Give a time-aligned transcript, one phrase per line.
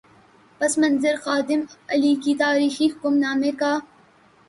[0.59, 3.77] پس منظر خادم اعلی کے تاریخی حکم نامے کا۔